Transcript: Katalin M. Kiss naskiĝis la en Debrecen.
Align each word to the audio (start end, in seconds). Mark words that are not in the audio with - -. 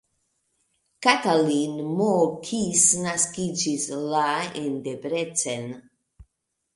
Katalin 1.07 1.75
M. 1.97 2.07
Kiss 2.47 2.85
naskiĝis 3.03 3.85
la 4.15 4.23
en 4.63 4.79
Debrecen. 4.89 5.69